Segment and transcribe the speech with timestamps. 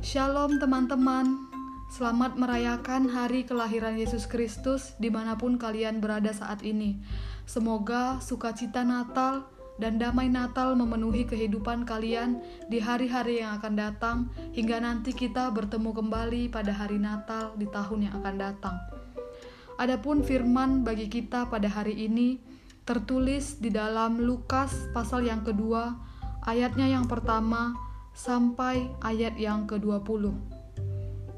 [0.00, 1.44] Shalom teman-teman,
[1.92, 6.96] selamat merayakan hari kelahiran Yesus Kristus di mana pun kalian berada saat ini.
[7.44, 9.44] Semoga sukacita Natal
[9.76, 12.40] dan damai Natal memenuhi kehidupan kalian
[12.72, 14.16] di hari-hari yang akan datang
[14.56, 18.80] hingga nanti kita bertemu kembali pada hari Natal di tahun yang akan datang.
[19.76, 22.40] Adapun firman bagi kita pada hari ini
[22.88, 25.92] tertulis di dalam Lukas pasal yang kedua,
[26.48, 30.34] ayatnya yang pertama sampai ayat yang ke-20.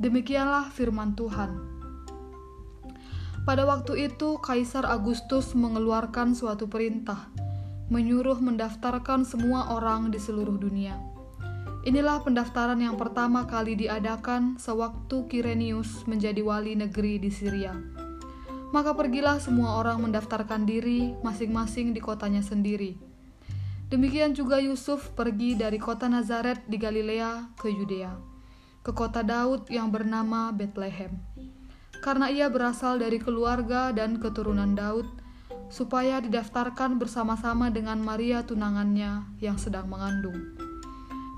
[0.00, 1.54] Demikianlah firman Tuhan.
[3.44, 7.28] Pada waktu itu, Kaisar Agustus mengeluarkan suatu perintah,
[7.92, 10.96] menyuruh mendaftarkan semua orang di seluruh dunia.
[11.84, 17.76] Inilah pendaftaran yang pertama kali diadakan sewaktu Kirenius menjadi wali negeri di Syria.
[18.72, 23.13] Maka pergilah semua orang mendaftarkan diri masing-masing di kotanya sendiri
[23.92, 28.16] Demikian juga Yusuf pergi dari kota Nazaret di Galilea ke Yudea,
[28.80, 31.20] ke kota Daud yang bernama Bethlehem.
[32.00, 35.08] Karena ia berasal dari keluarga dan keturunan Daud,
[35.68, 40.56] supaya didaftarkan bersama-sama dengan Maria tunangannya yang sedang mengandung.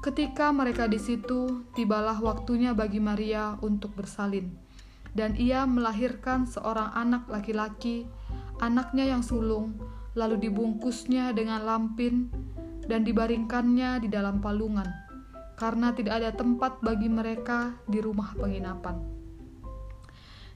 [0.06, 4.54] Ketika mereka di situ, tibalah waktunya bagi Maria untuk bersalin,
[5.18, 8.06] dan ia melahirkan seorang anak laki-laki,
[8.62, 9.74] anaknya yang sulung,
[10.16, 12.32] lalu dibungkusnya dengan lampin
[12.88, 14.88] dan dibaringkannya di dalam palungan,
[15.60, 18.96] karena tidak ada tempat bagi mereka di rumah penginapan.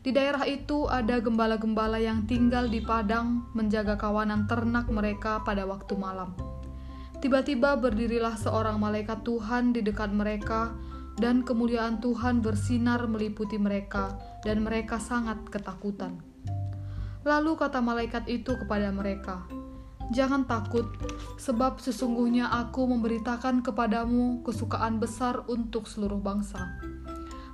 [0.01, 5.93] Di daerah itu ada gembala-gembala yang tinggal di padang menjaga kawanan ternak mereka pada waktu
[5.93, 6.33] malam.
[7.21, 10.73] Tiba-tiba berdirilah seorang malaikat Tuhan di dekat mereka,
[11.21, 16.30] dan kemuliaan Tuhan bersinar meliputi mereka, dan mereka sangat ketakutan.
[17.21, 19.45] Lalu kata malaikat itu kepada mereka,
[20.09, 20.89] "Jangan takut,
[21.37, 26.81] sebab sesungguhnya Aku memberitakan kepadamu kesukaan besar untuk seluruh bangsa.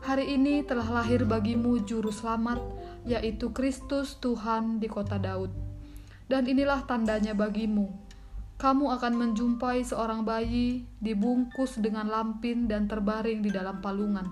[0.07, 2.63] Hari ini telah lahir bagimu Juru Selamat,
[3.03, 5.51] yaitu Kristus Tuhan di kota Daud.
[6.31, 7.91] Dan inilah tandanya bagimu:
[8.63, 14.31] kamu akan menjumpai seorang bayi dibungkus dengan lampin dan terbaring di dalam palungan."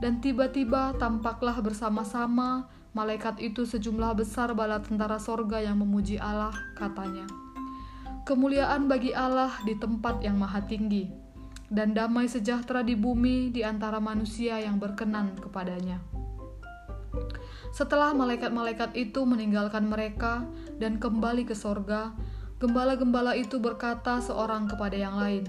[0.00, 7.28] Dan tiba-tiba tampaklah bersama-sama malaikat itu sejumlah besar bala tentara sorga yang memuji Allah, katanya.
[8.24, 11.12] Kemuliaan bagi Allah di tempat yang maha tinggi,
[11.68, 16.00] dan damai sejahtera di bumi di antara manusia yang berkenan kepadanya.
[17.76, 20.48] Setelah malaikat-malaikat itu meninggalkan mereka
[20.80, 22.16] dan kembali ke sorga,
[22.56, 25.44] gembala-gembala itu berkata seorang kepada yang lain,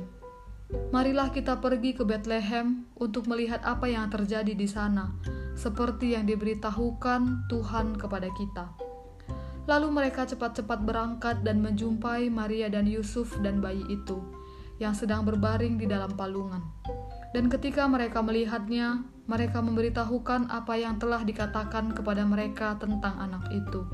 [0.68, 5.16] Marilah kita pergi ke Bethlehem untuk melihat apa yang terjadi di sana,
[5.56, 8.76] seperti yang diberitahukan Tuhan kepada kita.
[9.68, 14.20] Lalu mereka cepat-cepat berangkat dan menjumpai Maria dan Yusuf dan bayi itu,
[14.80, 16.64] yang sedang berbaring di dalam palungan.
[17.32, 23.88] Dan ketika mereka melihatnya, mereka memberitahukan apa yang telah dikatakan kepada mereka tentang anak itu.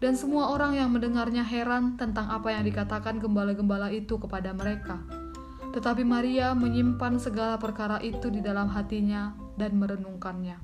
[0.00, 5.19] Dan semua orang yang mendengarnya heran tentang apa yang dikatakan gembala-gembala itu kepada mereka.
[5.70, 10.58] Tetapi Maria menyimpan segala perkara itu di dalam hatinya dan merenungkannya.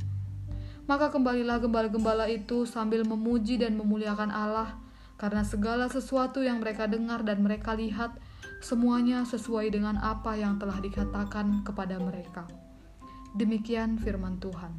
[0.87, 4.78] Maka kembalilah gembala-gembala itu sambil memuji dan memuliakan Allah,
[5.19, 8.15] karena segala sesuatu yang mereka dengar dan mereka lihat,
[8.62, 12.47] semuanya sesuai dengan apa yang telah dikatakan kepada mereka.
[13.34, 14.73] Demikian firman Tuhan.